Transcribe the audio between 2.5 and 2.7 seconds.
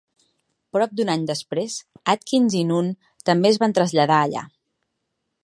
i